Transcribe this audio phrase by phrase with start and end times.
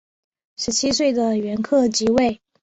[0.57, 2.41] 十七岁的元恪即位。